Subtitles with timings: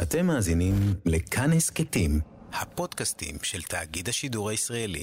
[0.00, 0.74] אתם מאזינים
[1.06, 2.20] לכאן הסכתים,
[2.52, 5.02] הפודקאסטים של תאגיד השידור הישראלי.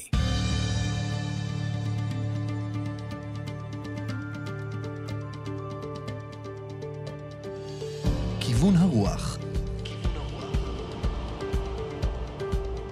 [8.40, 9.38] כיוון הרוח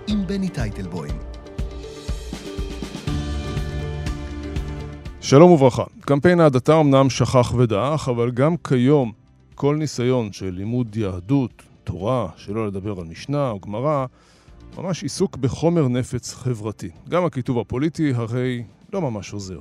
[0.08, 1.18] עם בני טייטלבוים
[5.22, 5.84] שלום וברכה.
[6.00, 9.12] קמפיין ההדתה אמנם שכח ודעך, אבל גם כיום
[9.56, 14.06] כל ניסיון של לימוד יהדות, תורה, שלא לדבר על משנה או גמרא,
[14.78, 16.90] ממש עיסוק בחומר נפץ חברתי.
[17.10, 19.60] גם הכיתוב הפוליטי הרי לא ממש עוזר.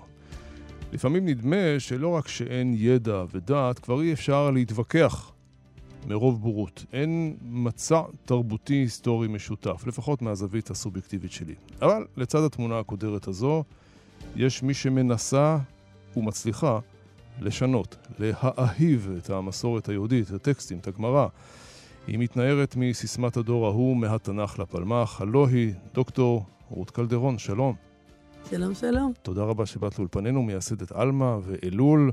[0.92, 5.32] לפעמים נדמה שלא רק שאין ידע ודעת, כבר אי אפשר להתווכח
[6.06, 6.84] מרוב בורות.
[6.92, 11.54] אין מצע תרבותי היסטורי משותף, לפחות מהזווית הסובייקטיבית שלי.
[11.82, 13.64] אבל לצד התמונה הקודרת הזו,
[14.36, 15.58] יש מי שמנסה
[16.16, 16.78] ומצליחה
[17.40, 21.26] לשנות, להאהיב את המסורת היהודית, את הטקסטים, את הגמרא.
[22.06, 25.20] היא מתנערת מסיסמת הדור ההוא מהתנ"ך לפלמ"ח.
[25.20, 27.74] הלא היא דוקטור רות קלדרון, שלום.
[28.50, 29.12] שלום, שלום.
[29.22, 32.10] תודה רבה שבאת לאולפנינו, מייסדת עלמה ואלול.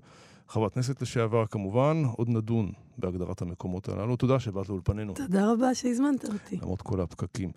[0.47, 4.16] חברת כנסת לשעבר כמובן, עוד נדון בהגדרת המקומות הללו.
[4.16, 5.13] תודה שבאת לאולפנינו.
[5.13, 6.57] תודה רבה שהזמנת אותי.
[6.61, 7.52] למרות כל הפקקים.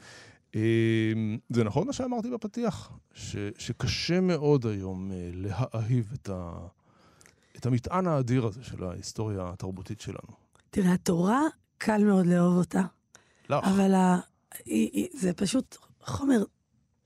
[0.55, 0.61] אמ,
[1.48, 6.53] זה נכון מה שאמרתי בפתיח, ש, שקשה מאוד היום אה, להאהיב את, ה,
[7.56, 10.37] את המטען האדיר הזה של ההיסטוריה התרבותית שלנו.
[10.71, 11.41] תראה, התורה,
[11.78, 12.82] קל מאוד לאהוב אותה.
[13.50, 13.64] לך.
[13.64, 14.19] אבל ה...
[14.64, 16.44] היא, היא, זה פשוט חומר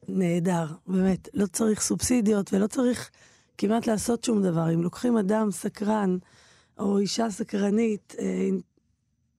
[0.08, 1.28] נהדר, באמת.
[1.34, 3.10] לא צריך סובסידיות ולא צריך
[3.58, 4.74] כמעט לעשות שום דבר.
[4.74, 6.18] אם לוקחים אדם סקרן,
[6.78, 8.48] או אישה סקרנית, אה,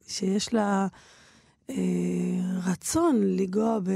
[0.07, 0.87] שיש לה
[1.69, 1.75] אה,
[2.65, 3.91] רצון לנגוע ב...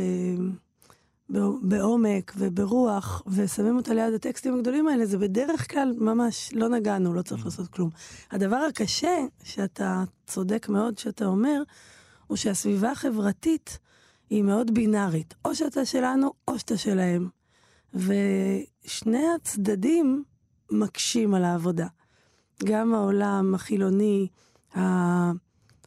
[1.61, 7.21] בעומק וברוח, ושמים אותה ליד הטקסטים הגדולים האלה, זה בדרך כלל ממש לא נגענו, לא
[7.21, 7.89] צריך לעשות כלום.
[8.31, 11.63] הדבר הקשה, שאתה צודק מאוד שאתה אומר,
[12.27, 13.79] הוא שהסביבה החברתית
[14.29, 15.33] היא מאוד בינארית.
[15.45, 17.29] או שאתה שלנו, או שאתה שלהם.
[17.93, 20.23] ושני הצדדים
[20.71, 21.87] מקשים על העבודה.
[22.63, 24.27] גם העולם החילוני,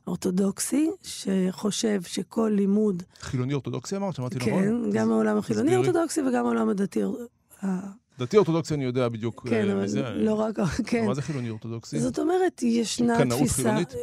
[0.08, 3.02] האורתודוקסי, שחושב שכל לימוד...
[3.20, 4.14] חילוני אורתודוקסי אמרת?
[4.14, 4.50] שמעתי נכון?
[4.52, 7.00] כן, גם העולם החילוני אורתודוקסי וגם העולם הדתי.
[8.18, 10.02] דתי אורתודוקסי אני יודע בדיוק כן, אה, אבל מזה.
[10.02, 11.06] לא רק, כן.
[11.06, 12.00] מה זה חילוני אורתודוקסי?
[12.00, 13.62] זאת אומרת, ישנה קנאות תפיסה...
[13.62, 13.94] חילונית?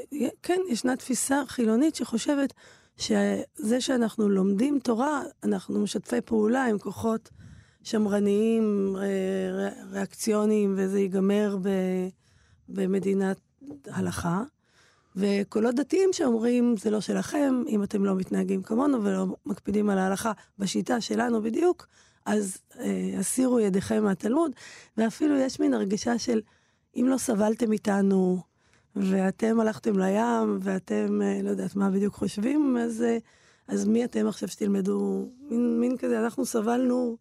[0.43, 2.53] כן, ישנה תפיסה חילונית שחושבת
[2.97, 7.29] שזה שאנחנו לומדים תורה, אנחנו משתפי פעולה עם כוחות
[7.83, 11.57] שמרניים, ר- ריאקציוניים, וזה ייגמר
[12.69, 13.37] במדינת
[13.87, 14.43] הלכה.
[15.15, 20.31] וקולות דתיים שאומרים, זה לא שלכם, אם אתם לא מתנהגים כמונו ולא מקפידים על ההלכה
[20.59, 21.87] בשיטה שלנו בדיוק,
[22.25, 24.51] אז אה, הסירו ידיכם מהתלמוד.
[24.97, 26.41] ואפילו יש מין הרגשה של,
[26.95, 28.41] אם לא סבלתם איתנו,
[28.95, 33.17] ואתם הלכתם לים, ואתם, אה, לא יודעת מה בדיוק חושבים, אז, אה,
[33.67, 35.29] אז מי אתם עכשיו שתלמדו?
[35.49, 37.17] מין, מין כזה, אנחנו סבלנו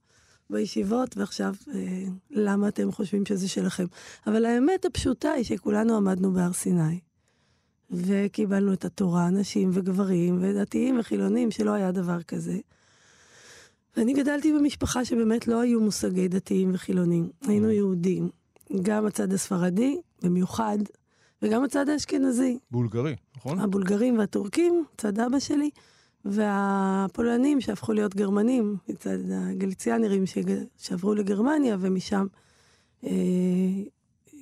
[0.50, 3.84] בישיבות, ועכשיו אה, למה אתם חושבים שזה שלכם?
[4.26, 7.00] אבל האמת הפשוטה היא שכולנו עמדנו בהר סיני.
[7.90, 12.58] וקיבלנו את התורה, נשים וגברים, ודתיים וחילונים, שלא היה דבר כזה.
[13.96, 17.28] ואני גדלתי במשפחה שבאמת לא היו מושגי דתיים וחילונים.
[17.46, 18.28] היינו יהודים.
[18.82, 20.78] גם הצד הספרדי, במיוחד,
[21.42, 22.58] וגם הצד האשכנזי.
[22.70, 23.60] בולגרי, נכון?
[23.60, 25.70] הבולגרים והטורקים, צד אבא שלי,
[26.24, 30.24] והפולנים שהפכו להיות גרמנים, מצד הגליציאנרים
[30.78, 32.26] שעברו לגרמניה, ומשם
[33.04, 33.10] אה,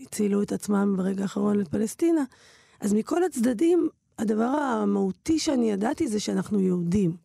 [0.02, 2.24] הצילו את עצמם ברגע האחרון לפלסטינה.
[2.82, 3.88] אז מכל הצדדים,
[4.18, 7.16] הדבר המהותי שאני ידעתי זה שאנחנו יהודים.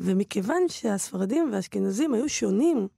[0.00, 2.88] ומכיוון שהספרדים והאשכנזים היו שונים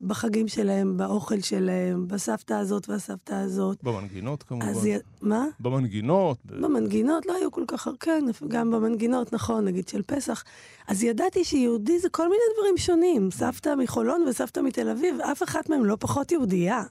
[0.00, 4.68] בחגים שלהם, באוכל שלהם, בסבתא הזאת והסבתא הזאת, במנגינות כמובן.
[4.68, 4.86] אז...
[4.86, 4.96] י...
[5.22, 5.46] מה?
[5.60, 6.38] במנגינות.
[6.44, 10.44] במנגינות לא היו כל כך, כן, גם במנגינות, נכון, נגיד של פסח.
[10.88, 13.30] אז ידעתי שיהודי זה כל מיני דברים שונים.
[13.30, 16.82] סבתא מחולון וסבתא מתל אביב, אף אחת מהן לא פחות יהודייה.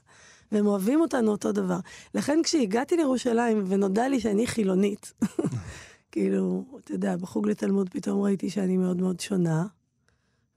[0.52, 1.78] והם אוהבים אותנו אותו דבר.
[2.14, 5.12] לכן כשהגעתי לירושלים ונודע לי שאני חילונית,
[6.12, 9.66] כאילו, אתה יודע, בחוג לתלמוד פתאום ראיתי שאני מאוד מאוד שונה,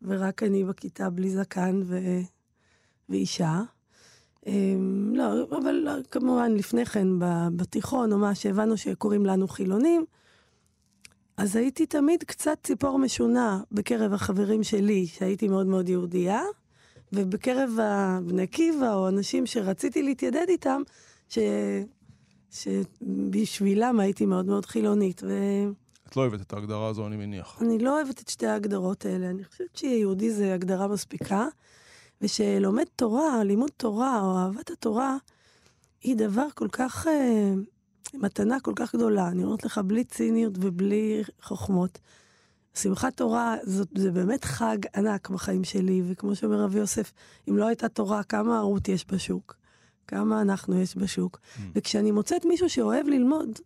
[0.01, 1.99] ורק אני בכיתה בלי זקן ו...
[3.09, 3.61] ואישה.
[4.47, 7.07] אמ, לא, אבל לא, כמובן לפני כן,
[7.55, 10.05] בתיכון או מה, שהבנו שקוראים לנו חילונים,
[11.37, 16.41] אז הייתי תמיד קצת ציפור משונה בקרב החברים שלי, שהייתי מאוד מאוד יהודייה,
[17.13, 20.81] ובקרב הבני עקיבא, או אנשים שרציתי להתיידד איתם,
[21.29, 21.39] ש...
[22.51, 25.23] שבשבילם הייתי מאוד מאוד חילונית.
[25.23, 25.67] ואני
[26.07, 27.61] את לא אוהבת את ההגדרה הזו, אני מניח.
[27.79, 29.29] לא אוהבת את שתי ההגדרות האלה.
[29.29, 31.47] אני חושבת שיהודי זה הגדרה מספיקה,
[32.21, 35.17] ושלומד תורה, לימוד תורה, או אהבת התורה,
[36.01, 37.53] היא דבר כל כך אה,
[38.13, 41.99] מתנה כל כך גדולה, אני אומרת לך, בלי ציניות ובלי חוכמות.
[42.73, 47.11] שמחת תורה זאת, זה באמת חג ענק בחיים שלי, וכמו שאומר רבי יוסף,
[47.49, 49.55] אם לא הייתה תורה, כמה ערות יש בשוק?
[50.07, 51.37] כמה אנחנו יש בשוק?
[51.37, 51.59] Mm.
[51.75, 53.59] וכשאני מוצאת מישהו שאוהב ללמוד,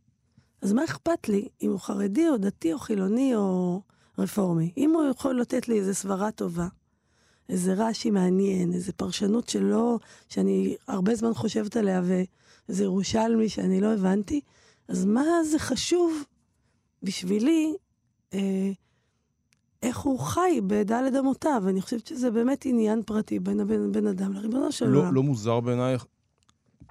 [0.62, 3.82] אז מה אכפת לי אם הוא חרדי או דתי או חילוני או
[4.18, 4.72] רפורמי?
[4.78, 6.68] אם הוא יכול לתת לי איזה סברה טובה,
[7.50, 10.00] איזה רש"י מעניין, איזה פרשנות שלא,
[10.30, 14.42] שאני הרבה זמן חושבת עליה, ואיזה ירושלמי שאני לא הבנתי,
[14.88, 16.24] אז מה זה חשוב
[17.04, 17.76] בשבילי
[18.34, 18.72] אה,
[19.86, 21.64] איך הוא חי בדלת אמותיו?
[21.68, 25.14] אני חושבת שזה באמת עניין פרטי בין הבן בן אדם לריבונו של לא, עולם.
[25.14, 26.06] לא מוזר בעינייך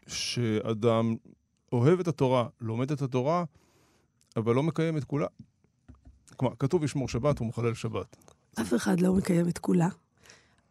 [0.06, 1.16] שאדם
[1.72, 3.44] אוהב את התורה, לומד את התורה,
[4.36, 5.26] אבל לא מקיים את כולה.
[6.36, 8.16] כלומר, כתוב ישמור שבת ומחלל שבת.
[8.60, 9.88] אף אחד לא מקיים את כולה.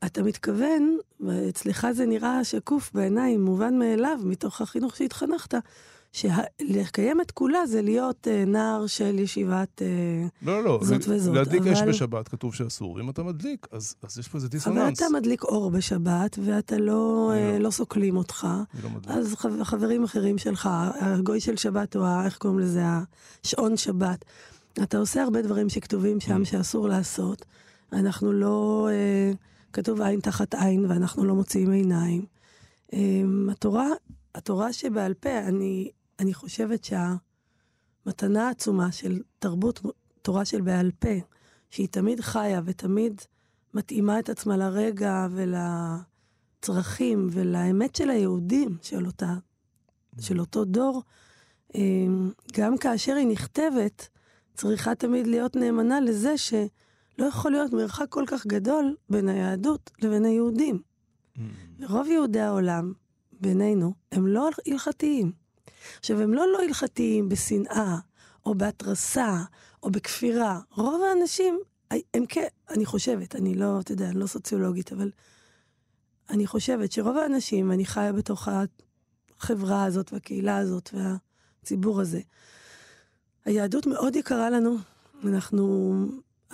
[0.06, 5.54] אתה מתכוון, ואצלך זה נראה שקוף בעיניים, מובן מאליו, מתוך החינוך שהתחנכת,
[6.14, 11.16] שלקיים את כולה זה להיות uh, נער של ישיבת uh, לא, לא, זאת לא.
[11.16, 11.36] וזאת.
[11.36, 11.72] להדליק אבל...
[11.74, 13.00] אש בשבת כתוב שאסור.
[13.02, 14.98] אם אתה מדליק, אז, אז יש פה איזה אבל דיסוננס.
[14.98, 17.64] אתה מדליק אור בשבת, ואתה לא, uh, לא.
[17.64, 18.48] לא סוקלים אותך.
[18.84, 19.18] לא מדליק.
[19.18, 20.70] אז חב- חברים אחרים שלך,
[21.00, 22.84] הגוי של שבת, או איך קוראים לזה,
[23.46, 24.26] השעון שבת,
[24.84, 26.46] אתה עושה הרבה דברים שכתובים שם Mm.
[26.46, 27.46] שאסור לעשות.
[27.94, 29.32] אנחנו לא, אה,
[29.74, 32.26] כתוב עין תחת עין, ואנחנו לא מוציאים עיניים.
[32.94, 33.00] אה,
[33.52, 33.88] התורה,
[34.36, 35.90] התורה שבעל פה, אני,
[36.20, 39.82] אני חושבת שהמתנה העצומה של תרבות
[40.22, 41.10] תורה של בעל פה,
[41.70, 43.22] שהיא תמיד חיה ותמיד
[43.74, 45.28] מתאימה את עצמה לרגע
[46.62, 49.34] ולצרכים ולאמת של היהודים, של, אותה,
[50.20, 51.04] של אותו דור,
[51.76, 51.82] אה,
[52.54, 54.10] גם כאשר היא נכתבת,
[54.54, 60.26] צריכה תמיד להיות נאמנה לזה שלא יכול להיות מרחק כל כך גדול בין היהדות לבין
[60.26, 60.82] היהודים.
[61.38, 61.40] Mm.
[61.80, 62.94] ורוב יהודי העולם,
[63.32, 65.43] בינינו, הם לא הלכתיים.
[66.00, 67.98] עכשיו, הם לא לא הלכתיים בשנאה,
[68.46, 69.44] או בהתרסה,
[69.84, 70.60] או בכפירה.
[70.72, 71.60] רוב האנשים,
[71.92, 75.12] הם כן, אני חושבת, אני לא, אתה יודע, אני לא סוציולוגית, אבל
[76.30, 78.48] אני חושבת שרוב האנשים, ואני חיה בתוך
[79.40, 82.22] החברה הזאת, והקהילה הזאת, והציבור הזה,
[83.46, 84.78] היהדות מאוד יקרה לנו.
[85.24, 85.94] אנחנו,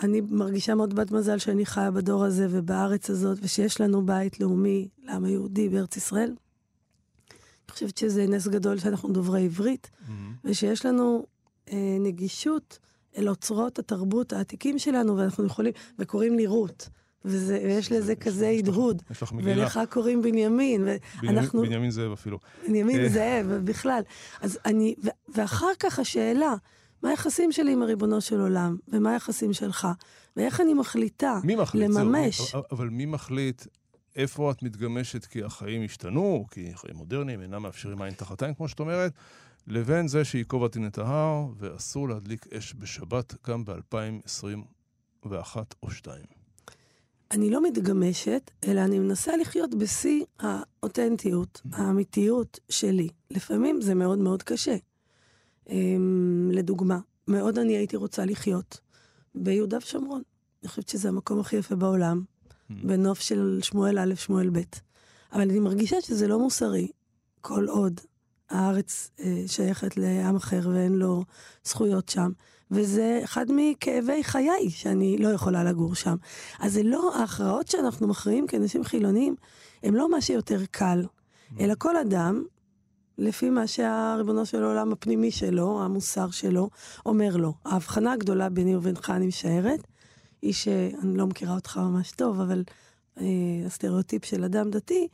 [0.04, 4.88] אני מרגישה מאוד בת מזל שאני חיה בדור הזה ובארץ הזאת, ושיש לנו בית לאומי
[5.04, 6.36] לעם היהודי בארץ ישראל.
[7.70, 10.12] אני חושבת שזה נס גדול שאנחנו דוברי עברית, Mm-hmm.
[10.44, 11.26] ושיש לנו
[11.72, 12.80] אה, נגישות
[13.18, 16.90] אל אוצרות התרבות העתיקים שלנו, ואנחנו יכולים, וקוראים לי רות,
[17.26, 19.02] וזה, ויש לזה כזה הדהוד.
[19.12, 19.62] יש לך מגילה.
[19.64, 21.62] ולך קוראים בנימין, בנימין, ואנחנו...
[21.62, 22.40] בנימין זאב אפילו.
[22.68, 23.10] בנימין אה.
[23.10, 24.02] זאב, בכלל.
[24.42, 26.56] אז אני, ו- ואחר כך השאלה,
[27.04, 29.88] מה היחסים שלי עם הריבונו של עולם, ומה היחסים שלך,
[30.38, 31.92] ואיך אני מחליטה מי מחליט?
[31.92, 32.56] זהו, לממש.
[32.56, 33.66] מי- אבל מי מחליט
[34.20, 38.68] איפה את מתגמשת כי החיים השתנו, כי חיים מודרניים אינם מאפשרים עין תחת עין, כמו
[38.68, 39.12] שאת אומרת,
[39.68, 46.22] לבין זה שייקוב הדין את ההר, ואסור להדליק אש בשבת גם ב-2021 או 2.
[47.32, 53.10] אני לא מתגמשת, אלא אני מנסה לחיות בשיא האותנטיות, האמיתיות שלי.
[53.32, 54.76] לפעמים זה מאוד מאוד קשה.
[55.70, 58.80] אמ, לדוגמה, מאוד אני הייתי רוצה לחיות
[59.36, 60.22] ביהודה ושומרון.
[60.62, 62.24] אני חושבת שזה המקום הכי יפה בעולם,
[62.70, 64.62] בנוף של שמואל א', שמואל ב'.
[65.34, 66.88] אבל אני מרגישה שזה לא מוסרי,
[67.42, 68.02] כל עוד
[68.50, 71.24] הארץ אה, שייכת לעם אחר ואין לו
[71.64, 72.32] זכויות שם.
[72.72, 76.16] וזה אחד מכאבי חיי, שאני לא יכולה לגור שם.
[76.60, 79.36] אז זה לא, ההכרעות שאנחנו מכריעים כאנשים חילוניים,
[79.84, 81.06] הם לא מה שיותר קל,
[81.60, 82.44] אלא כל אדם,
[83.18, 86.70] לפי מה שהריבונו של העולם הפנימי שלו, המוסר שלו,
[87.06, 87.54] אומר לו.
[87.66, 89.88] ההבחנה הגדולה ביני ובינך, אני משערת,
[90.42, 92.64] היא שאני לא מכירה אותך ממש טוב, אבל
[93.20, 93.26] אה,
[93.66, 95.08] הסטריאוטיפ של אדם דתי,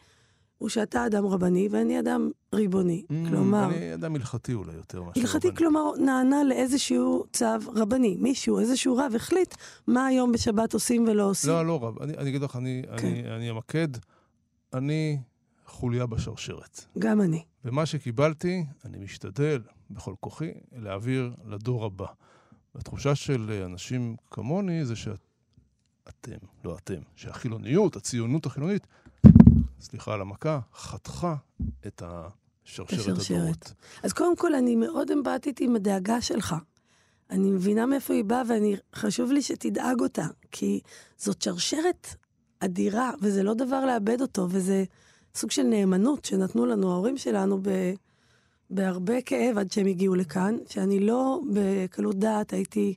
[0.57, 3.05] הוא שאתה אדם רבני ואני אדם ריבוני.
[3.29, 5.57] כלומר, Mm, אני אדם הלכתי אולי יותר מאשר הלכתי, רבני.
[5.57, 8.17] כלומר, נענה לאיזשהו צו רבני.
[8.19, 9.55] מישהו, איזשהו רב החליט
[9.87, 11.49] מה היום בשבת עושים ולא עושים.
[11.49, 12.01] לא, לא רב.
[12.01, 13.07] אני, אני אגיד לך, אני, כן.
[13.07, 13.87] אני, אני אמקד,
[14.73, 15.19] אני
[15.65, 16.85] חוליה בשרשרת.
[16.99, 17.43] גם אני.
[17.65, 22.05] ומה שקיבלתי, אני משתדל בכל כוחי להעביר לדור הבא.
[22.75, 28.87] והתחושה של אנשים כמוני זה שאתם, לא אתם, שהחילוניות, הציונות החילונית,
[29.79, 31.35] סליחה על המכה, חתכה
[31.87, 33.37] את השרשרת השרשרת.
[33.37, 33.73] הדורות.
[34.03, 36.55] אז קודם כל, אני מאוד אמפתית עם הדאגה שלך.
[37.29, 38.41] אני מבינה מאיפה היא באה,
[38.93, 40.79] וחשוב לי שתדאג אותה, כי
[41.17, 42.07] זאת שרשרת
[42.59, 44.83] אדירה, וזה לא דבר לאבד אותו, וזה
[45.35, 47.69] סוג של נאמנות שנתנו לנו ההורים שלנו ב...
[48.69, 52.95] בהרבה כאב עד שהם הגיעו לכאן, שאני לא בקלות דעת הייתי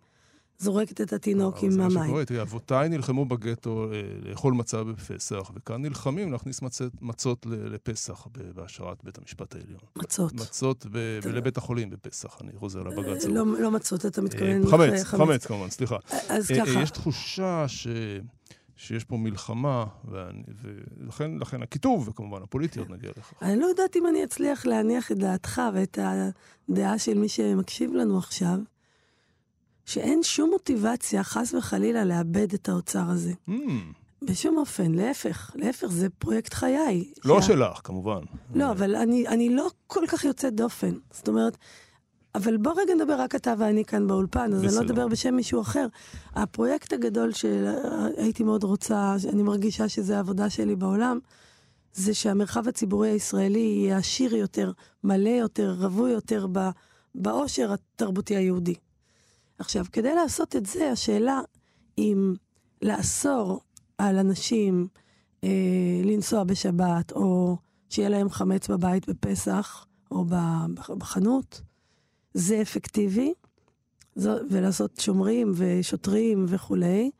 [0.58, 2.04] זורקת את התינוק עם זה מה המים.
[2.04, 6.60] שקורה, תראי, אבותיי נלחמו בגטו אה, לאכול מצה בפסח, וכאן נלחמים להכניס
[7.00, 9.80] מצות, לפסח ב- בהשארת בית המשפט העליון.
[9.96, 10.32] מצות.
[10.34, 13.24] מצות ב- ולבית החולים בפסח, אני חוזר לבג"ץ.
[13.24, 14.64] לא, לא מצות, אתה מתכוון.
[14.64, 15.96] אה, חמץ, אה, חמץ כמובן, סליחה.
[16.28, 17.86] אז אה, אה, ככה, יש תחושה ש...
[18.80, 20.42] שיש פה מלחמה, ואני-
[21.00, 23.32] ולכן לכן הקיטוב, וכמובן הפוליטי, עוד נגיע לכך.
[23.42, 25.98] אני לא יודעת אם אני אצליח להניח את דעתך ואת
[26.68, 28.58] הדעה של מי שמקשיב לנו עכשיו,
[29.84, 33.32] שאין שום מוטיבציה, חס וחלילה, לאבד את האוצר הזה.
[33.48, 33.52] Hmm,
[34.22, 35.50] בשום אופן, להפך.
[35.54, 37.12] להפך, זה פרויקט חיי.
[37.24, 38.20] לא שה- שלך, כמובן.
[38.54, 40.94] לא, אבל אני, אני לא כל כך יוצאת דופן.
[41.10, 41.56] זאת אומרת,
[42.34, 44.80] אבל בוא רגע נדבר רק אתה ואני כאן באולפן, אז אני בסדר.
[44.80, 45.86] לא אדבר בשם מישהו אחר.
[46.34, 51.18] הפרויקט הגדול שהייתי מאוד רוצה, אני מרגישה שזה העבודה שלי בעולם,
[51.92, 54.72] זה שהמרחב הציבורי הישראלי יהיה עשיר יותר,
[55.04, 56.70] מלא יותר, רווי יותר ב-
[57.14, 58.74] באושר התרבותי היהודי.
[59.58, 61.40] עכשיו, כדי לעשות את זה, השאלה
[61.98, 62.34] אם
[62.82, 63.60] לאסור
[63.98, 64.88] על אנשים
[65.44, 65.48] אה,
[66.04, 67.56] לנסוע בשבת, או
[67.90, 70.24] שיהיה להם חמץ בבית בפסח, או
[70.98, 71.60] בחנות,
[72.38, 73.34] זה אפקטיבי,
[74.16, 77.10] זו, ולעשות שומרים ושוטרים וכולי,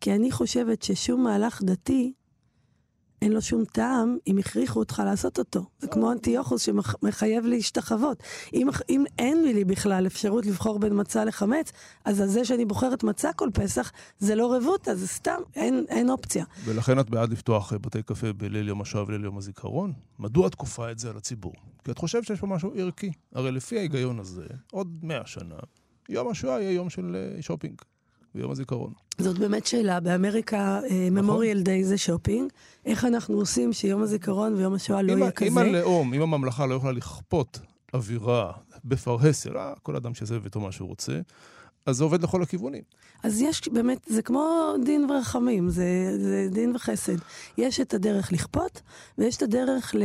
[0.00, 2.12] כי אני חושבת ששום מהלך דתי,
[3.24, 5.64] אין לו שום טעם אם הכריחו אותך לעשות אותו.
[5.78, 8.22] זה כמו אנטיוכוס שמחייב להשתחוות.
[8.54, 11.72] אם, אם אין לי בכלל אפשרות לבחור בין מצה לחמץ,
[12.04, 16.10] אז על זה שאני בוחרת מצה כל פסח, זה לא רבותא, זה סתם, אין, אין
[16.10, 16.44] אופציה.
[16.64, 19.92] ולכן את בעד לפתוח אה, בתי קפה בליל יום השואה וליל יום הזיכרון?
[20.18, 21.52] מדוע את כופה את זה על הציבור?
[21.84, 23.10] כי את חושבת שיש פה משהו ערכי.
[23.34, 25.58] הרי לפי ההיגיון הזה, עוד מאה שנה,
[26.08, 27.82] יום השואה יהיה יום של אה, שופינג,
[28.34, 28.92] ויום הזיכרון.
[29.18, 30.00] זאת באמת שאלה.
[30.00, 32.50] באמריקה, Memorial Day זה שופינג.
[32.86, 35.48] איך אנחנו עושים שיום הזיכרון ויום השואה לא יהיה כזה?
[35.48, 37.58] אם הלאום, אם הממלכה לא יכולה לכפות
[37.94, 38.52] אווירה
[38.84, 41.20] בפרהסיה, לא, כל אדם שיעשה בביתו מה שהוא רוצה,
[41.86, 42.82] אז זה עובד לכל הכיוונים.
[43.22, 47.16] אז יש באמת, זה כמו דין ורחמים, זה, זה דין וחסד.
[47.58, 48.82] יש את הדרך לכפות,
[49.18, 50.02] ויש את הדרך ל,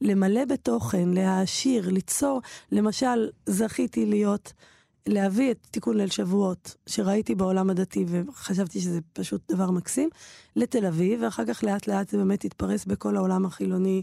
[0.00, 2.40] למלא בתוכן, להעשיר, ליצור.
[2.72, 4.52] למשל, זכיתי להיות,
[5.06, 10.08] להביא את תיקון ליל שבועות, שראיתי בעולם הדתי, וחשבתי שזה פשוט דבר מקסים,
[10.56, 14.02] לתל אביב, ואחר כך לאט לאט זה באמת התפרס בכל העולם החילוני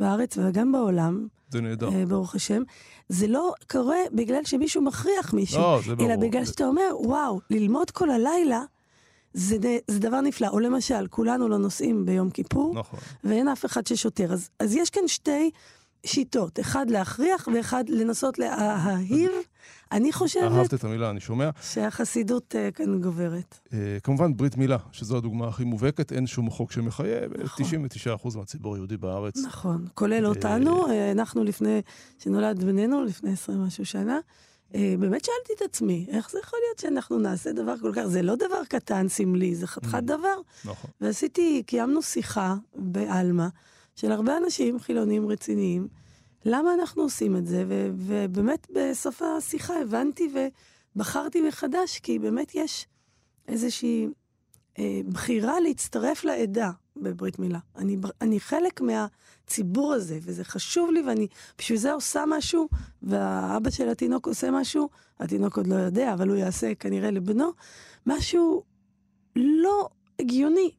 [0.00, 1.26] בארץ וגם בעולם.
[1.50, 1.88] זה נהדר.
[1.92, 2.62] אה, ברוך השם.
[3.08, 6.08] זה לא קורה בגלל שמישהו מכריח מישהו, לא, זה ברור.
[6.08, 8.62] אלא בגלל שאתה אומר, וואו, ללמוד כל הלילה,
[9.34, 9.56] זה,
[9.88, 10.48] זה דבר נפלא.
[10.48, 13.00] או למשל, כולנו לא נוסעים ביום כיפור, נכון.
[13.24, 14.32] ואין אף אחד ששוטר.
[14.32, 15.50] אז, אז יש כאן שתי
[16.06, 19.30] שיטות, אחד להכריח ואחד לנסות להאהיב.
[19.92, 21.50] אני חושבת אהבת את המילה, אני שומע.
[21.62, 23.58] שהחסידות אה, כאן גוברת.
[23.72, 27.32] אה, כמובן, ברית מילה, שזו הדוגמה הכי מובהקת, אין שום חוק שמחייב.
[27.42, 27.66] נכון.
[28.24, 29.38] 99% מהציבור היהודי בארץ.
[29.46, 31.80] נכון, כולל אותנו, אה, אנחנו לפני,
[32.18, 34.18] שנולד בנינו, לפני עשרים משהו שנה,
[34.74, 38.22] אה, באמת שאלתי את עצמי, איך זה יכול להיות שאנחנו נעשה דבר כל כך, זה
[38.22, 40.00] לא דבר קטן, סמלי, זה חתיכת Mm.
[40.00, 40.34] דבר.
[40.64, 40.90] נכון.
[41.00, 43.46] ועשיתי, קיימנו שיחה בעלמא
[43.96, 45.88] של הרבה אנשים חילונים רציניים,
[46.44, 50.32] למה אנחנו עושים את זה, ו- ובאמת בסוף השיחה הבנתי
[50.96, 52.86] ובחרתי מחדש, כי באמת יש
[53.48, 54.08] איזושהי
[54.78, 57.58] אה, בחירה להצטרף לעדה בברית מילה.
[57.76, 61.26] אני, אני חלק מהציבור הזה, וזה חשוב לי, ואני
[61.58, 62.68] בשביל זה עושה משהו,
[63.02, 64.88] והאבא של התינוק עושה משהו,
[65.20, 67.50] התינוק עוד לא יודע, אבל הוא יעשה כנראה לבנו,
[68.06, 68.62] משהו
[69.36, 70.70] לא הגיוני,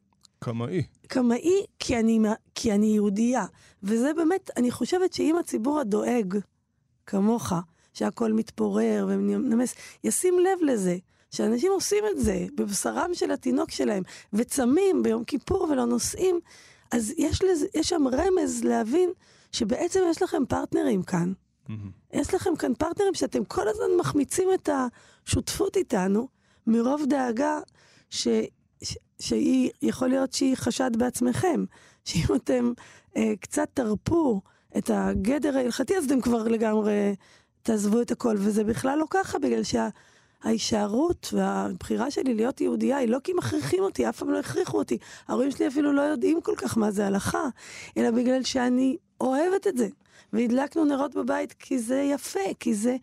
[0.43, 0.83] קמאי.
[1.07, 2.19] קמאי, כי אני,
[2.55, 3.45] כי אני יהודייה.
[3.83, 6.37] וזה באמת, אני חושבת שאם הציבור הדואג,
[7.05, 7.53] כמוך,
[7.93, 10.97] שהכל מתפורר ונמס, ישים לב לזה,
[11.31, 16.39] שאנשים עושים את זה בבשרם של התינוק שלהם, וצמים ביום כיפור ולא נוסעים,
[16.91, 19.09] אז יש, לזה, יש שם רמז להבין
[19.51, 21.33] שבעצם יש לכם פרטנרים כאן.
[21.69, 21.91] מהמם.
[22.13, 24.69] יש לכם כאן פרטנרים שאתם כל הזמן מחמיצים את
[25.25, 26.27] השותפות איתנו,
[26.67, 27.59] מרוב דאגה
[28.09, 28.27] ש,
[29.19, 31.65] שהיא, יכול להיות שהיא חשד בעצמכם.
[32.05, 32.71] שאם אתם
[33.17, 34.41] אה, קצת תרפו
[34.77, 37.15] את הגדר ההלכתי, אז אתם כבר לגמרי
[37.63, 38.35] תעזבו את הכל.
[38.39, 44.09] וזה בכלל לא ככה, בגלל שההישארות והבחירה שלי להיות יהודייה היא לא כי מכריחים אותי,
[44.09, 44.97] אף פעם לא הכריחו אותי.
[45.27, 47.47] ההורים שלי אפילו לא יודעים כל כך מה זה הלכה,
[47.97, 49.87] אלא בגלל שאני אוהבת את זה.
[50.33, 52.95] והדלקנו נרות בבית כי זה יפה, כי זה...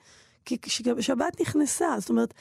[0.45, 0.57] כי
[1.01, 1.87] שבת נכנסה.
[1.99, 2.35] זאת אומרת,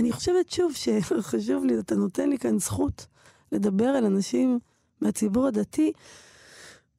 [0.00, 3.06] אני חושבת שוב שחשוב לי, אתה נותן לי כאן זכות
[3.52, 4.58] לדבר אל אנשים
[5.00, 5.92] מהציבור הדתי,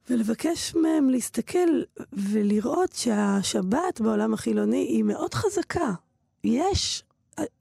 [0.10, 1.82] ולבקש מהם להסתכל
[2.14, 5.92] ולראות שהשבת בעולם החילוני היא מאוד חזקה.
[6.44, 7.04] יש,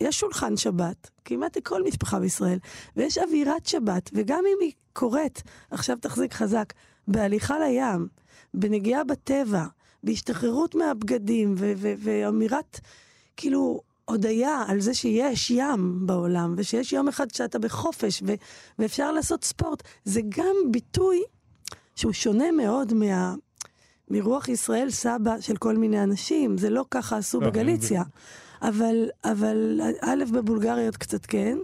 [0.00, 2.59] יש שולחן שבת, כמעט לכל משפחה בישראל,
[2.97, 6.73] ויש אווירת שבת, וגם אם היא קורית, עכשיו תחזיק חזק,
[7.09, 8.09] בהליכה לים,
[8.54, 9.64] בנגיעה בטבע,
[10.02, 11.54] בהשתחררות מהבגדים,
[11.99, 12.80] ואמירת,
[13.37, 18.34] כאילו, הודיה על זה שיש ים בעולם, ושיש יום אחד שאתה בחופש, ו-
[18.78, 21.22] ואפשר לעשות ספורט, זה גם ביטוי
[21.96, 23.34] שהוא שונה מאוד מה...
[24.10, 28.02] מרוח ישראל סבא של כל מיני אנשים, זה לא ככה עשו לא, בגליציה.
[28.62, 31.58] אבל, אבל א', בבולגריות קצת כן,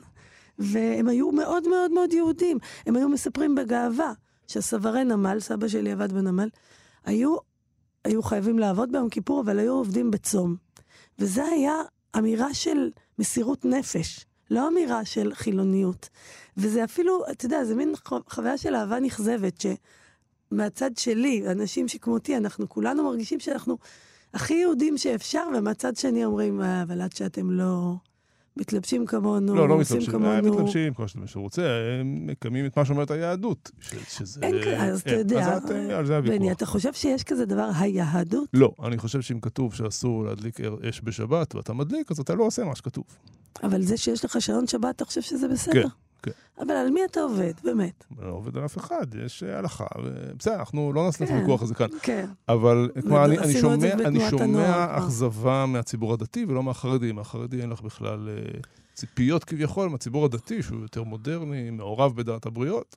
[0.59, 2.59] והם היו מאוד מאוד מאוד יהודים.
[2.87, 4.13] הם היו מספרים בגאווה
[4.47, 6.49] שהסוורי נמל, סבא שלי עבד בנמל,
[7.05, 7.37] היו,
[8.05, 10.57] היו חייבים לעבוד ביום כיפור, אבל היו עובדים בצום.
[11.19, 11.75] וזה היה
[12.19, 16.09] אמירה של מסירות נפש, לא אמירה של חילוניות.
[16.57, 17.93] וזה אפילו, אתה יודע, זה מין
[18.29, 19.65] חוויה של אהבה נכזבת,
[20.51, 23.79] שמהצד שלי, אנשים שכמותי, אנחנו כולנו מרגישים שאנחנו
[24.35, 27.95] הכי יהודים שאפשר, ומהצד שני אומרים, אה, אבל עד שאתם לא
[28.57, 30.53] מתלבשים כמונו, לא, לא עושים מתלבשים, כמונו.
[30.55, 31.63] מתלבשים, כמו שאתה רוצה,
[32.01, 33.71] הם מקיימים את מה שאומרת היהדות.
[33.81, 34.41] ש- שזה...
[34.43, 35.19] אין כזה, אז אתה אין.
[35.19, 36.53] יודע, אז את, אה, על זה בני, הוויכוח.
[36.57, 38.49] אתה חושב שיש כזה דבר, היהדות?
[38.55, 42.65] לא, אני חושב שאם כתוב שאסור להדליק אש בשבת ואתה מדליק, אז אתה לא עושה
[42.65, 43.05] מה שכתוב.
[43.63, 45.83] אבל זה שיש לך שעון שבת, אתה חושב שזה בסדר?
[45.83, 45.89] כן,
[46.23, 46.31] כן.
[46.59, 48.05] אבל על מי אתה עובד, באמת?
[48.19, 49.87] לא עובד על אף אחד, יש אה, הלכה,
[50.39, 51.35] בסדר, אנחנו לא נעשה את כן.
[51.35, 51.89] הוויכוח הזה כאן.
[52.03, 52.27] כן.
[52.49, 54.99] אבל כלומר, אני, אני שומע, אני שומע כבר.
[54.99, 57.13] אכזבה מהציבור הדתי ולא מהחרדי.
[57.13, 58.61] מהחרדי אין לך בכלל אה,
[58.95, 62.97] ציפיות כביכול, מהציבור הדתי, שהוא יותר מודרני, מעורב בדעת הבריות,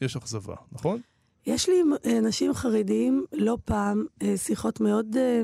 [0.00, 1.00] יש אכזבה, נכון?
[1.46, 5.42] יש לי עם אה, אנשים חרדיים לא פעם אה, שיחות מאוד אה,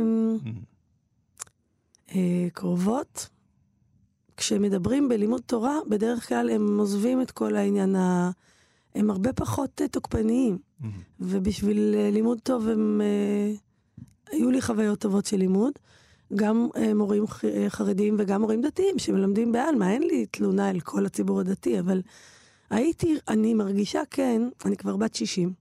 [2.14, 3.28] אה, קרובות.
[4.38, 8.30] כשמדברים בלימוד תורה, בדרך כלל הם עוזבים את כל העניין ה...
[8.94, 10.58] הם הרבה פחות אה, תוקפניים.
[11.20, 13.00] ובשביל אה, לימוד טוב הם...
[13.00, 13.52] אה,
[14.32, 15.72] היו לי חוויות טובות של לימוד.
[16.34, 21.40] גם מורים ח- חרדיים וגם מורים דתיים שמלמדים בעלמא, אין לי תלונה אל כל הציבור
[21.40, 22.02] הדתי, אבל
[22.70, 25.52] הייתי, אני מרגישה כן, אני כבר בת 60,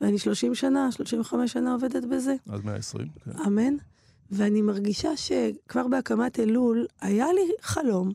[0.00, 3.30] ואני 30 שנה, 35 שנה עובדת בזה, עד 120, כן.
[3.46, 3.74] אמן.
[4.30, 8.12] ואני מרגישה שכבר בהקמת אלול היה לי חלום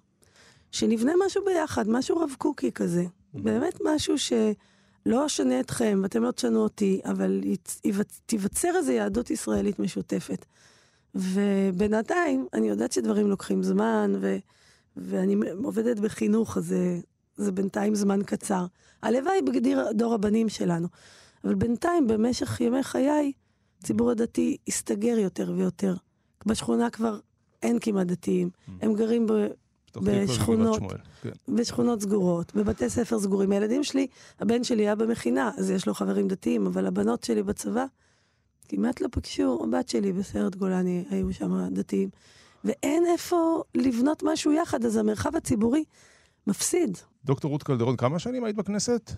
[0.71, 3.05] שנבנה משהו ביחד, משהו רב קוקי כזה.
[3.33, 7.41] באמת משהו שלא אשנה אתכם ואתם לא תשנו אותי, אבל
[8.25, 10.45] תיווצר איזו יהדות ישראלית משותפת.
[11.15, 14.37] ובינתיים, אני יודעת שדברים לוקחים זמן, ו-
[14.97, 16.99] ואני עובדת בחינוך, אז זה,
[17.37, 18.65] זה בינתיים זמן קצר.
[19.03, 20.87] הלוואי בגדיר דור הבנים שלנו.
[21.43, 23.31] אבל בינתיים, במשך ימי חיי,
[23.81, 25.95] הציבור הדתי הסתגר יותר ויותר.
[26.45, 27.19] בשכונה כבר
[27.63, 28.49] אין כמעט דתיים.
[28.81, 29.47] הם גרים ב-
[30.03, 30.81] בשכונות.
[31.21, 31.29] כן.
[31.55, 33.51] בשכונות סגורות, בבתי ספר סגורים.
[33.51, 34.07] הילדים שלי,
[34.39, 37.85] הבן שלי היה במכינה, אז יש לו חברים דתיים, אבל הבנות שלי בצבא
[38.67, 42.09] כמעט לא פגשו, הבת שלי בסיירת גולני, היו שם דתיים.
[42.63, 45.83] ואין איפה לבנות משהו יחד, אז המרחב הציבורי
[46.47, 46.97] מפסיד.
[47.25, 49.11] דוקטור רות קלדרון, כמה שנים היית בכנסת?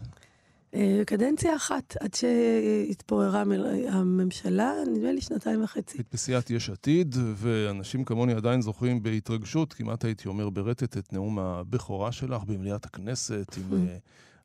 [0.75, 3.51] אה, קדנציה אחת, עד שהתפוררה המ-
[3.89, 5.97] הממשלה, נדמה לי שנתיים וחצי.
[5.97, 11.39] היית בסיעת יש עתיד, ואנשים כמוני עדיין זוכרים בהתרגשות, כמעט הייתי אומר ברטט, את נאום
[11.39, 13.95] הבכורה שלך במליאת הכנסת, עם אה,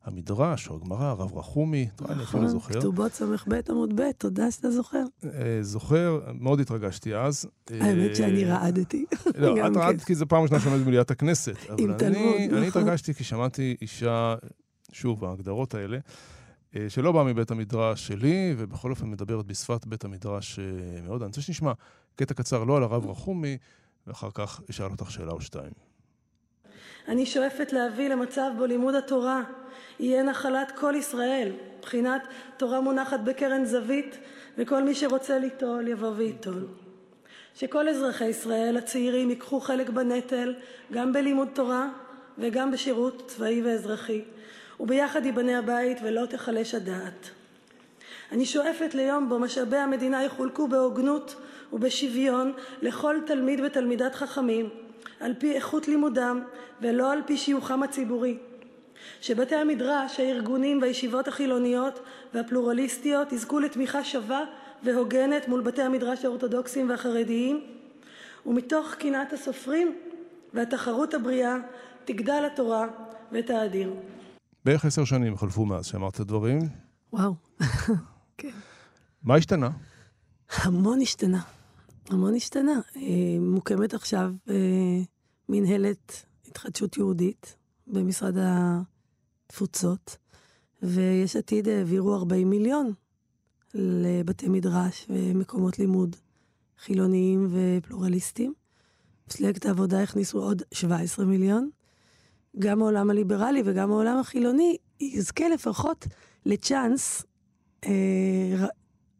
[0.05, 2.69] המדרש או הגמרא, הרב רחומי, אני אפילו זוכר.
[2.71, 5.03] נכון, כתובות ס"ב עמוד ב', תודה שאתה זוכר.
[5.25, 7.47] אה, זוכר, מאוד התרגשתי אז.
[7.71, 9.05] האמת שאני רעדתי.
[9.39, 9.79] לא, את כן.
[9.79, 11.55] רעדת כי זו פעם ראשונה שעומדת במליאת הכנסת.
[11.79, 12.83] עם אבל תלמוד, אני, אני נכון.
[12.83, 14.35] התרגשתי כי שמעתי אישה,
[14.93, 15.99] שוב, ההגדרות האלה,
[16.77, 20.65] אה, שלא באה מבית המדרש שלי, ובכל אופן מדברת בשפת בית המדרש אה,
[21.03, 21.23] מאוד.
[21.23, 21.73] אני רוצה שנשמע
[22.17, 23.59] קטע קצר לא על הרב רחומי,
[24.07, 25.73] ואחר כך אשאל אותך שאלה או שתיים.
[27.09, 29.43] אני שואפת להביא למצב בו לימוד התורה
[30.01, 32.23] יהיה נחלת כל ישראל, מבחינת
[32.57, 34.19] תורה מונחת בקרן זווית,
[34.59, 36.67] וכל מי שרוצה ליטול יבוא וייטול.
[37.55, 40.55] שכל אזרחי ישראל הצעירים ייקחו חלק בנטל,
[40.93, 41.89] גם בלימוד תורה
[42.39, 44.23] וגם בשירות צבאי ואזרחי,
[44.81, 47.31] וביחד ייבנה הבית ולא תיחלש הדעת.
[48.33, 51.35] אני שואפת ליום בו משאבי המדינה יחולקו בהוגנות
[51.73, 54.69] ובשוויון לכל תלמיד ותלמידת חכמים,
[55.21, 56.43] על פי איכות לימודם
[56.81, 58.37] ולא על פי שיוכם הציבורי.
[59.21, 62.01] שבתי המדרש, הארגונים והישיבות החילוניות
[62.35, 64.45] והפלורליסטיות יזכו לתמיכה שווה
[64.83, 67.65] והוגנת מול בתי המדרש האורתודוקסיים והחרדיים,
[68.47, 69.97] ומתוך קנאת הסופרים
[70.55, 71.57] והתחרות הבריאה
[72.05, 72.87] תגדל התורה
[73.33, 73.91] ותאדיר.
[74.69, 76.61] בערך עשר שנים חלפו מאז שאמרת את הדברים.
[77.13, 77.35] וואו,
[79.25, 79.71] מה השתנה?
[80.51, 81.41] המון השתנה.
[82.11, 82.81] המון השתנה.
[82.97, 83.03] אה,
[83.41, 84.55] מוקמת עכשיו אה,
[85.49, 90.17] מנהלת התחדשות יהודית במשרד התפוצות,
[90.83, 92.93] ויש עתיד העבירו 40 מיליון
[93.75, 96.17] לבתי מדרש ומקומות לימוד
[96.79, 98.55] חילוניים ופלורליסטיים.
[99.29, 101.71] מפלגת העבודה הכניסו עוד 17 מיליון.
[102.59, 106.07] גם העולם הליברלי וגם העולם החילוני יזכה לפחות
[106.47, 107.23] לצ'אנס
[107.85, 108.67] אה,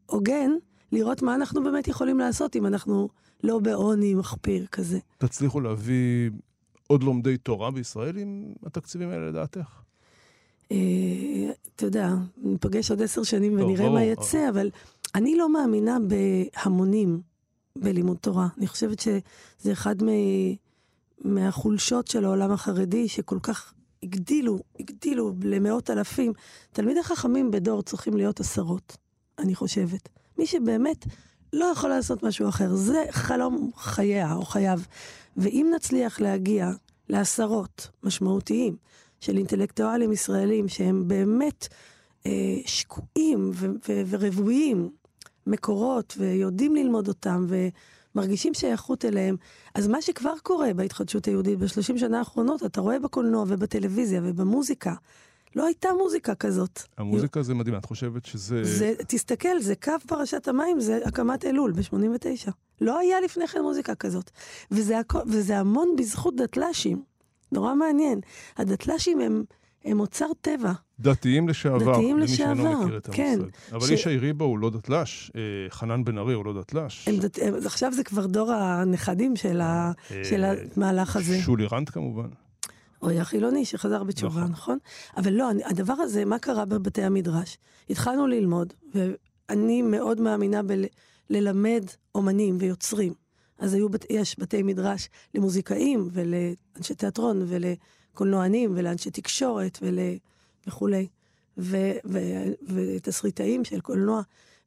[0.05, 0.51] הוגן
[0.91, 3.09] לראות מה אנחנו באמת יכולים לעשות אם אנחנו
[3.43, 4.99] לא בעוני מחפיר כזה.
[5.17, 6.29] תצליחו להביא
[6.87, 9.81] עוד לומדי תורה בישראל עם התקציבים האלה לדעתך?
[10.71, 10.77] אה,
[11.75, 13.93] אתה יודע, ניפגש עוד עשר שנים טוב, ונראה ברור.
[13.99, 14.69] מה יצא, אבל
[15.15, 17.21] אני לא מאמינה בהמונים
[17.75, 18.47] בלימוד תורה.
[18.57, 20.07] אני חושבת שזה אחד מ...
[21.21, 26.33] מהחולשות של העולם החרדי, שכל כך הגדילו, הגדילו למאות אלפים.
[26.71, 28.97] תלמידי חכמים בדור צריכים להיות עשרות,
[29.39, 30.09] אני חושבת.
[30.37, 31.05] מי שבאמת
[31.53, 34.79] לא יכול לעשות משהו אחר, זה חלום חייה או חייו.
[35.37, 36.69] ואם נצליח להגיע
[37.09, 38.75] לעשרות משמעותיים
[39.19, 41.67] של אינטלקטואלים ישראלים שהם באמת
[42.25, 42.31] אה,
[42.65, 44.89] שקועים ו- ו- ורוויים
[45.47, 47.45] מקורות ויודעים ללמוד אותם
[48.15, 49.35] ומרגישים שייכות אליהם,
[49.75, 54.93] אז מה שכבר קורה בהתחדשות היהודית בשלושים שנה האחרונות, אתה רואה בקולנוע ובטלוויזיה ובמוזיקה,
[55.55, 56.81] לא הייתה מוזיקה כזאת.
[56.97, 58.63] המוזיקה זה מדהים, את חושבת שזה...
[58.63, 62.51] זה, תסתכל, זה קו פרשת המים, זה הקמת אלול ב-89.
[62.81, 64.31] לא היה לפני כן מוזיקה כזאת.
[64.71, 65.15] וזה, הכ...
[65.27, 67.03] וזה המון בזכות דתל"שים.
[67.51, 68.19] נורא מעניין.
[68.57, 69.43] הדתל"שים הם,
[69.85, 70.71] הם אוצר טבע.
[70.99, 73.17] דתיים לשעבר, דתיים למי שאינו לשעבר, מכיר את המושג.
[73.23, 73.39] כן.
[73.71, 77.09] אבל ש- איש העירי בו הוא לא דתל"ש, אה, חנן בן ארי הוא לא דתל"ש.
[77.09, 77.39] דת...
[77.65, 79.91] עכשיו זה כבר דור הנכדים של, ה...
[80.11, 80.43] אה, של
[80.77, 81.39] המהלך הזה.
[81.41, 82.27] שולי רנד כמובן.
[82.99, 84.51] הוא היה חילוני שחזר בתשובה, נכון.
[84.51, 84.77] נכון?
[85.17, 87.57] אבל לא, הדבר הזה, מה קרה בבתי המדרש?
[87.89, 90.61] התחלנו ללמוד, ואני מאוד מאמינה
[91.29, 91.83] בללמד
[92.15, 93.13] אומנים ויוצרים.
[93.59, 99.99] אז היו, בת- יש בתי מדרש למוזיקאים ולאנשי תיאטרון ולקולנוענים ולאנשי תקשורת ול...
[100.69, 101.07] וכולי,
[102.67, 104.21] ותסריטאים של קולנוע.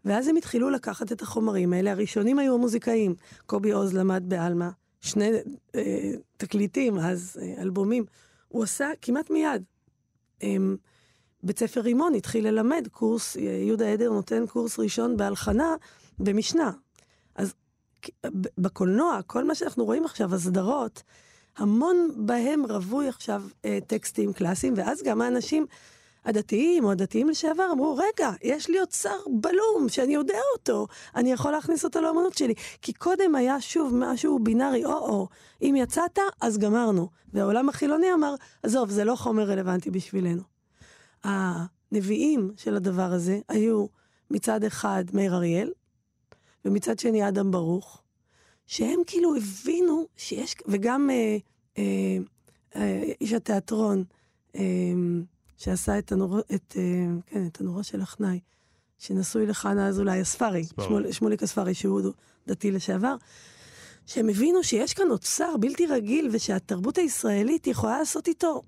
[0.05, 1.91] ואז הם התחילו לקחת את החומרים האלה.
[1.91, 3.15] הראשונים היו המוזיקאים.
[3.47, 4.69] קובי עוז למד בעלמא,
[5.01, 5.31] שני
[5.75, 8.05] אה, תקליטים, אז אה, אלבומים.
[8.49, 9.63] הוא עשה כמעט מיד.
[10.43, 10.57] אה,
[11.43, 15.75] בית ספר רימון התחיל ללמד קורס, אה, יהודה עדר נותן קורס ראשון בהלחנה
[16.19, 16.71] במשנה.
[17.35, 17.55] אז
[18.59, 21.03] בקולנוע, כל מה שאנחנו רואים עכשיו, הסדרות,
[21.57, 25.67] המון בהם רווי עכשיו אה, טקסטים קלאסיים, ואז גם האנשים
[26.25, 31.51] הדתיים או הדתיים לשעבר אמרו, רגע, יש לי אוצר בלום שאני יודע אותו, אני יכול
[31.51, 32.55] להכניס אותו לאמנות שלי.
[32.83, 35.29] כי קודם היה שוב משהו בינארי, או-או,
[35.63, 37.09] אם יצאת, אז גמרנו.
[37.33, 40.43] והעולם החילוני אמר, עזוב, זה לא חומר רלוונטי בשבילנו.
[41.25, 43.87] הנביאים של הדבר הזה היו
[44.31, 45.73] מצד אחד מאיר אריאל,
[46.65, 48.03] ומצד שני אדם ברוך,
[48.67, 51.37] שהם כאילו הבינו שיש, וגם אה,
[51.79, 52.19] אה,
[52.77, 54.05] אה, איש התיאטרון,
[54.57, 54.63] אה,
[55.63, 56.83] שעשה את הנורא, את, אה,
[57.27, 58.41] כן, את הנורא של החנאי,
[58.99, 60.85] שנשוי לחנה אזולאי, הספרי, הספרי.
[60.85, 62.01] שמול, שמוליק הספרי, שהוא
[62.47, 63.17] דתי לשעבר,
[64.07, 68.63] שהם הבינו שיש כאן אוצר בלתי רגיל, ושהתרבות הישראלית יכולה לעשות איתו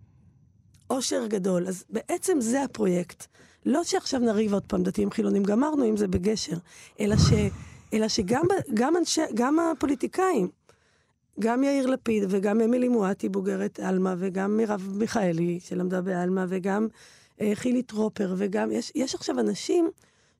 [0.87, 1.69] עושר גדול.
[1.69, 3.27] אז בעצם זה הפרויקט.
[3.67, 6.57] לא שעכשיו נריב עוד פעם דתיים חילונים, גמרנו עם זה בגשר,
[7.01, 7.33] אלא, ש,
[7.93, 10.49] אלא שגם גם אנשי, גם הפוליטיקאים,
[11.40, 16.88] גם יאיר לפיד וגם אמילי מואטי בוגרת עלמה, וגם מרב מיכאלי שלמדה בעלמה, וגם
[17.40, 19.90] אה, חילי טרופר, וגם, יש, יש עכשיו אנשים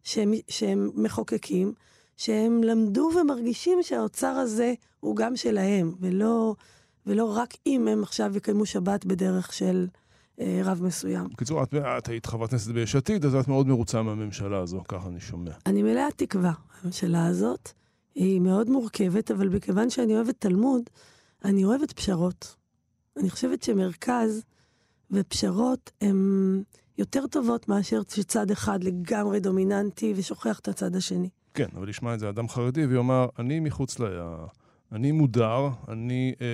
[0.03, 1.73] שהם, שהם מחוקקים,
[2.17, 6.55] שהם למדו ומרגישים שהאוצר הזה הוא גם שלהם, ולא,
[7.07, 9.87] ולא רק אם הם עכשיו יקיימו שבת בדרך של
[10.41, 11.29] אה, רב מסוים.
[11.33, 15.09] בקיצור, את, את היית חברת כנסת ביש עתיד, אז את מאוד מרוצה מהממשלה הזו, ככה
[15.09, 15.51] אני שומע.
[15.67, 16.53] אני מלאת תקווה.
[16.83, 17.73] הממשלה הזאת
[18.15, 20.83] היא מאוד מורכבת, אבל מכיוון שאני אוהבת תלמוד,
[21.45, 22.57] אני אוהבת פשרות.
[23.17, 24.45] אני חושבת שמרכז
[25.11, 26.63] ופשרות הן
[26.99, 31.29] יותר טובות מאשר שצד אחד לגמרי דומיננטי ושוכח את הצד השני.
[31.55, 34.05] כן, אבל ישמע את זה אדם חרדי ויאמר, אני מחוץ ל...
[34.93, 36.47] אני מודר, אני אה,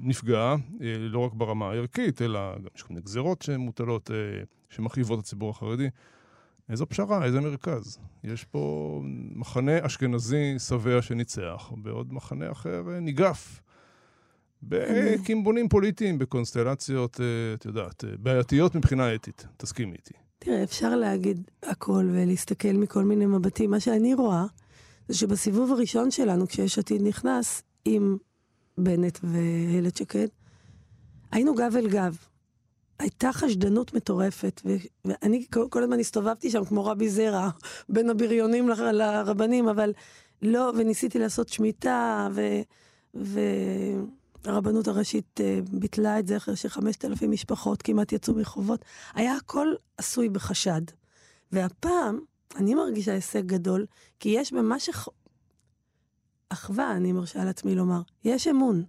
[0.00, 4.16] נפגע, אה, לא רק ברמה הערכית, אלא גם יש כל מיני גזרות שמוטלות, אה,
[4.70, 5.88] שמכאיבות את הציבור החרדי.
[6.70, 7.98] איזו פשרה, איזה מרכז.
[8.24, 9.00] יש פה
[9.34, 13.60] מחנה אשכנזי שבע שניצח, בעוד מחנה אחר אה, ניגף.
[14.62, 19.46] בקימבונים פוליטיים, בקונסטלציות, אה, את יודעת, אה, בעייתיות מבחינה אתית.
[19.56, 20.14] תסכימי איתי.
[20.38, 23.70] תראה, אפשר להגיד הכל ולהסתכל מכל מיני מבטים.
[23.70, 24.44] מה שאני רואה,
[25.08, 28.16] זה שבסיבוב הראשון שלנו, כשיש עתיד נכנס, עם
[28.78, 30.28] בנט ואיילת שקד,
[31.32, 32.16] היינו גב אל גב.
[32.98, 37.50] הייתה חשדנות מטורפת, ו- ואני כל, כל הזמן הסתובבתי שם כמו רבי זרע,
[37.88, 39.92] בין הבריונים לר- לרבנים, אבל
[40.42, 42.40] לא, וניסיתי לעשות שמיטה, ו...
[44.44, 48.84] והרבנות הראשית אה, ביטלה את זה אחרי שחמשת אלפים משפחות כמעט יצאו מחובות.
[49.14, 50.82] היה הכל עשוי בחשד.
[51.52, 52.20] והפעם,
[52.56, 53.86] אני מרגישה הישג גדול,
[54.20, 54.90] כי יש במה ש...
[56.48, 58.00] אחווה, אני מרשה לעצמי לומר.
[58.24, 58.84] יש אמון,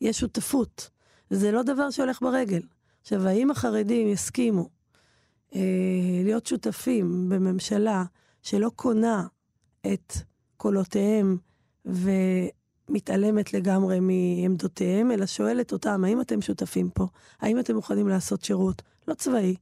[0.00, 0.90] יש שותפות.
[1.30, 2.60] זה לא דבר שהולך ברגל.
[3.04, 4.68] עכשיו, האם החרדים יסכימו
[5.54, 5.60] אה,
[6.24, 8.04] להיות שותפים בממשלה
[8.42, 9.26] שלא קונה
[9.86, 10.12] את
[10.56, 11.36] קולותיהם
[11.86, 12.10] ו,
[12.88, 17.06] מתעלמת לגמרי מעמדותיהם, אלא שואלת אותם, האם אתם שותפים פה?
[17.40, 19.56] האם אתם מוכנים לעשות שירות, לא צבאי,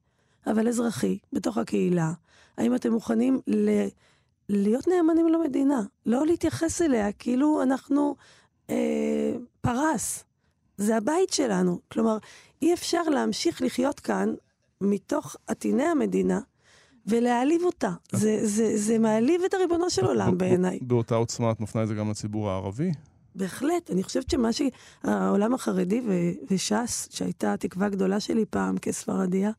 [0.47, 2.13] אבל אזרחי, בתוך הקהילה?
[2.57, 3.71] האם אתם מוכנים ל...
[4.49, 8.17] להיות נאמנים למדינה, לא להתייחס אליה כאילו אנחנו
[8.71, 10.25] אה, פרס.
[10.77, 11.79] זה הבית שלנו.
[11.89, 12.19] כלומר,
[12.63, 14.35] אי אפשר להמשיך לחיות כאן
[14.81, 16.41] מתוך עטיני המדינה
[17.07, 17.91] ולהעליב אותה.
[18.13, 20.79] זה, זה, זה מעליב את הריבונו של עולם בעיניי.
[20.83, 22.91] באותה עוצמה את מפנה את זה גם לציבור הערבי?
[23.35, 23.91] בהחלט.
[23.91, 26.01] אני חושבת שמה שהעולם החרדי
[26.51, 29.51] וש"ס, שהייתה התקווה הגדולה שלי פעם כספרדיה,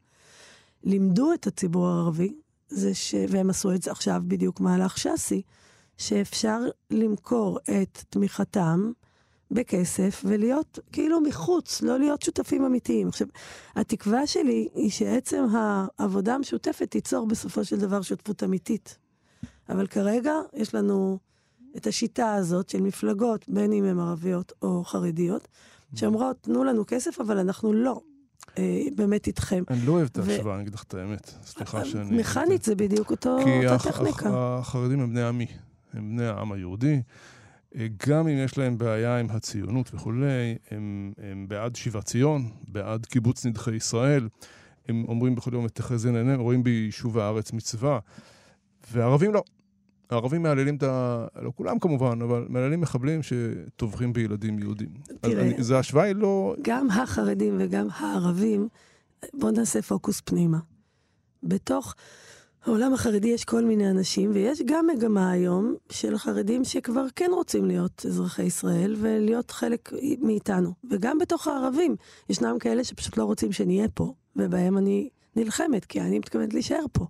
[0.84, 2.34] לימדו את הציבור הערבי,
[2.70, 3.16] זה ש...
[3.30, 5.42] והם עשו את זה עכשיו בדיוק מהלך ש"סי,
[5.98, 8.92] שאפשר למכור את תמיכתם
[9.52, 13.08] בכסף ולהיות כאילו מחוץ, לא להיות שותפים אמיתיים.
[13.08, 13.28] עכשיו,
[13.76, 18.98] התקווה שלי היא שעצם העבודה המשותפת תיצור בסופו של דבר שותפות אמיתית.
[19.70, 21.20] אבל כרגע יש לנו
[21.78, 25.48] את השיטה הזאת של מפלגות, בין אם הן ערביות או חרדיות,
[25.96, 28.02] שאומרות, תנו לנו כסף, אבל אנחנו לא
[28.58, 29.64] אה, באמת איתכם.
[29.70, 31.32] אני לא אוהב את ההשוואה, אני אגיד לך את האמת.
[31.46, 32.18] סליחה אה, שאני...
[32.18, 33.36] מכנית זה בדיוק אותה
[33.84, 34.20] טכניקה.
[34.20, 35.48] כי החרדים הם בני עמי,
[35.94, 37.02] הם בני העם היהודי.
[37.76, 43.06] אה, גם אם יש להם בעיה עם הציונות וכולי, הם, הם בעד שיבת ציון, בעד
[43.06, 44.28] קיבוץ נדחי ישראל.
[44.88, 48.00] הם אומרים בכל יום את תחזין עיניהם, רואים ביישוב הארץ מצווה.
[48.92, 49.44] והערבים לא.
[50.10, 51.26] הערבים מהללים את ה...
[51.42, 54.90] לא כולם כמובן, אבל מהללים מחבלים שטובחים בילדים יהודים.
[55.22, 56.56] תראה, אז זה השוואה היא לא...
[56.62, 58.68] גם החרדים וגם הערבים,
[59.34, 60.60] בואו נעשה פוקוס פנימה.
[61.44, 61.96] בתוך
[62.66, 67.66] העולם החרדי יש כל מיני אנשים, ויש גם מגמה היום של חרדים שכבר כן רוצים
[67.66, 70.74] להיות אזרחי ישראל ולהיות חלק מאיתנו.
[70.90, 71.96] וגם בתוך הערבים,
[72.30, 77.06] ישנם כאלה שפשוט לא רוצים שנהיה פה, ובהם אני נלחמת, כי אני מתכוונת להישאר פה.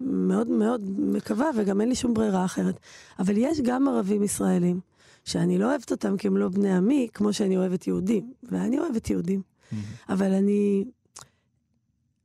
[0.00, 2.80] מאוד מאוד מקווה, וגם אין לי שום ברירה אחרת.
[3.18, 4.80] אבל יש גם ערבים ישראלים,
[5.24, 8.32] שאני לא אוהבת אותם כי הם לא בני עמי, כמו שאני אוהבת יהודים.
[8.42, 9.42] ואני אוהבת יהודים.
[9.42, 9.76] Mm-hmm.
[10.08, 10.84] אבל אני...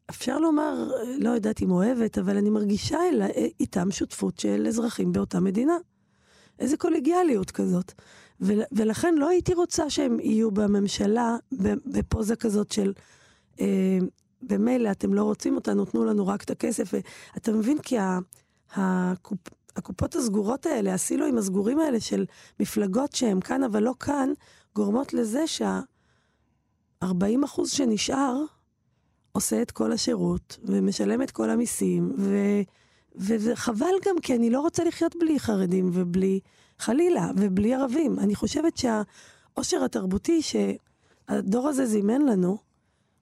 [0.10, 3.22] אפשר לומר, לא יודעת אם אוהבת, אבל אני מרגישה אל,
[3.60, 5.78] איתם שותפות של אזרחים באותה מדינה.
[6.60, 7.94] איזה קולגיאליות כזאת.
[8.42, 11.38] ו, ולכן לא הייתי רוצה שהם יהיו בממשלה
[11.86, 12.94] בפוזה כזאת של
[13.60, 13.98] אה,
[14.42, 16.94] במילא אתם לא רוצים אותנו, תנו לנו רק את הכסף.
[16.94, 18.20] ואתה מבין, כי ה,
[18.72, 19.40] הקופ,
[19.76, 22.26] הקופות הסגורות האלה, הסילואים הסגורים האלה של
[22.60, 24.34] מפלגות שהן כאן אבל לא כאן,
[24.76, 27.06] גורמות לזה שה-40
[27.46, 28.44] אחוז שנשאר
[29.38, 32.38] עושה את כל השירות ומשלם את כל המיסים, ו...
[33.16, 36.40] וזה חבל גם, כי אני לא רוצה לחיות בלי חרדים ובלי,
[36.80, 38.20] חלילה, ובלי ערבים.
[38.20, 42.58] אני חושבת שהעושר התרבותי שהדור הזה זימן לנו,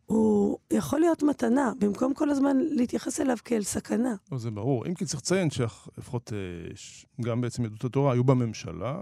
[0.05, 4.15] הוא יכול להיות מתנה, במקום כל הזמן להתייחס אליו כאל סכנה.
[4.31, 4.85] לא, זה ברור.
[4.85, 8.99] אם כי צריך לציין שלפחות אה, גם בעצם יהדות התורה היו בממשלה,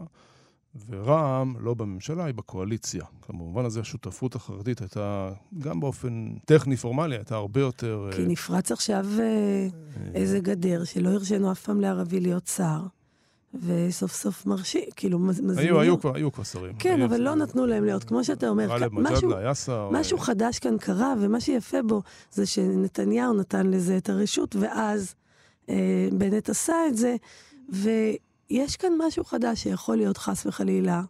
[0.89, 3.03] ורע"מ לא בממשלה, היא בקואליציה.
[3.29, 8.09] במובן הזה השותפות החרדית הייתה, גם באופן טכני פורמלי, הייתה הרבה יותר...
[8.15, 9.67] כי אה, נפרץ עכשיו אה,
[10.13, 12.79] איזה גדר שלא הרשינו אף פעם לערבי להיות שר.
[13.53, 15.57] וסוף סוף מרשים, כאילו מזמינים.
[15.57, 16.73] היו, היו כבר, היו כבר שרים.
[16.79, 18.67] כן, אבל לא נתנו להם להיות, כמו שאתה אומר.
[18.67, 19.89] גאלב מג'אדלה היה שר.
[19.91, 25.15] משהו חדש כאן קרה, ומה שיפה בו זה שנתניהו נתן לזה את הרשות, ואז
[25.69, 27.15] אה, בנט עשה את זה,
[28.53, 31.01] ויש כאן משהו חדש שיכול להיות חס וחלילה,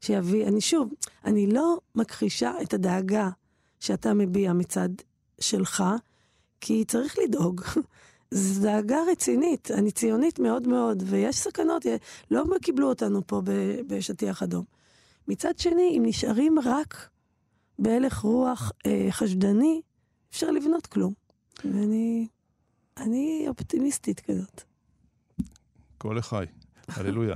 [0.00, 0.92] שיביא, אני שוב,
[1.24, 3.30] אני לא מכחישה את הדאגה
[3.80, 4.88] שאתה מביע מצד
[5.40, 5.84] שלך,
[6.60, 7.60] כי צריך לדאוג.
[8.30, 11.86] זו דאגה רצינית, אני ציונית מאוד מאוד, ויש סכנות,
[12.30, 13.42] לא קיבלו אותנו פה
[13.86, 14.64] בשטיח אדום.
[15.28, 17.08] מצד שני, אם נשארים רק
[17.78, 19.80] בהלך רוח אה, חשדני,
[20.30, 21.12] אפשר לבנות כלום.
[21.64, 22.26] ואני
[22.96, 24.62] אני אופטימיסטית כזאת.
[25.98, 26.44] כל לחי,
[26.88, 27.34] הללויה.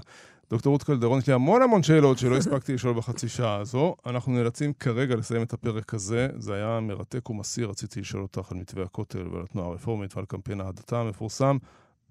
[0.51, 3.95] דוקטור רות קלדרון, יש לי המון המון שאלות שלא הספקתי לשאול בחצי שעה הזו.
[4.07, 6.29] אנחנו נאלצים כרגע לסיים את הפרק הזה.
[6.37, 10.61] זה היה מרתק ומסיר, רציתי לשאול אותך על מתווה הכותל ועל התנועה הרפורמית ועל קמפיין
[10.61, 11.57] ההדתה המפורסם,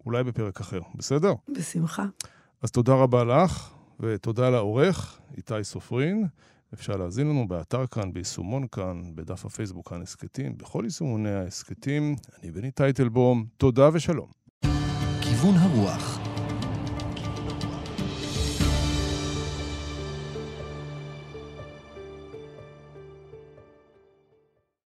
[0.06, 1.34] אולי בפרק אחר, בסדר?
[1.58, 2.06] בשמחה.
[2.62, 3.70] אז תודה רבה לך,
[4.00, 6.28] ותודה לעורך, איתי סופרין.
[6.74, 12.16] אפשר להאזין לנו באתר כאן, ביישומון כאן, בדף הפייסבוק כאן הסכתים, בכל יישומוני ההסכתים.
[12.42, 14.28] אני בני טייטלבום, תודה ושלום.
[15.22, 16.27] כיוון הרוח